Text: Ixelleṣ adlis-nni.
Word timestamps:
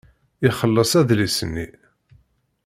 Ixelleṣ 0.47 0.91
adlis-nni. 0.99 1.67